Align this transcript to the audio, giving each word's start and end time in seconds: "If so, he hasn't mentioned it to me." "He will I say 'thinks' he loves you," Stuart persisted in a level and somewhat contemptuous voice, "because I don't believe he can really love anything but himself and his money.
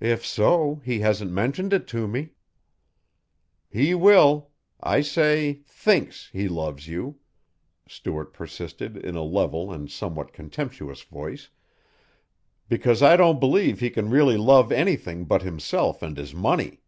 "If 0.00 0.26
so, 0.26 0.82
he 0.84 0.98
hasn't 0.98 1.30
mentioned 1.30 1.72
it 1.72 1.86
to 1.94 2.08
me." 2.08 2.30
"He 3.70 3.94
will 3.94 4.50
I 4.80 5.02
say 5.02 5.60
'thinks' 5.68 6.30
he 6.32 6.48
loves 6.48 6.88
you," 6.88 7.20
Stuart 7.88 8.32
persisted 8.32 8.96
in 8.96 9.14
a 9.14 9.22
level 9.22 9.70
and 9.72 9.88
somewhat 9.88 10.32
contemptuous 10.32 11.02
voice, 11.02 11.48
"because 12.68 13.04
I 13.04 13.16
don't 13.16 13.38
believe 13.38 13.78
he 13.78 13.90
can 13.90 14.10
really 14.10 14.36
love 14.36 14.72
anything 14.72 15.26
but 15.26 15.42
himself 15.42 16.02
and 16.02 16.16
his 16.16 16.34
money. 16.34 16.80